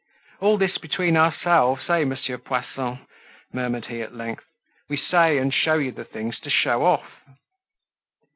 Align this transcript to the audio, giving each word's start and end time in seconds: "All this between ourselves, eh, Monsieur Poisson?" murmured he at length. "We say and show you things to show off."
"All 0.39 0.57
this 0.57 0.79
between 0.79 1.15
ourselves, 1.15 1.87
eh, 1.87 2.05
Monsieur 2.05 2.39
Poisson?" 2.39 3.05
murmured 3.53 3.85
he 3.85 4.01
at 4.01 4.15
length. 4.15 4.45
"We 4.89 4.97
say 4.97 5.37
and 5.37 5.53
show 5.53 5.75
you 5.75 5.91
things 5.91 6.39
to 6.39 6.49
show 6.49 6.83
off." 6.85 7.21